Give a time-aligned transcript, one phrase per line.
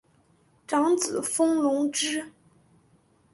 [0.65, 2.31] 长子封隆之。